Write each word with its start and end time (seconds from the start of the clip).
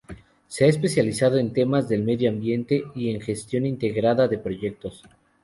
Se 0.47 0.65
ha 0.65 0.67
especializado 0.67 1.37
en 1.37 1.53
temas 1.53 1.87
del 1.87 2.01
Medio 2.03 2.31
Ambiente 2.31 2.85
y 2.95 3.11
en 3.11 3.21
Gestión 3.21 3.67
Integrada 3.67 4.27
de 4.27 4.39
Proyectos. 4.39 5.03